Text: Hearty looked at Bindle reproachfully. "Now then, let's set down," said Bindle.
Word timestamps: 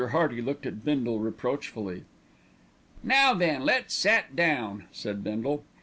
Hearty 0.07 0.41
looked 0.41 0.65
at 0.65 0.83
Bindle 0.83 1.19
reproachfully. 1.19 2.05
"Now 3.03 3.35
then, 3.35 3.61
let's 3.63 3.93
set 3.93 4.35
down," 4.35 4.85
said 4.91 5.23
Bindle. 5.23 5.63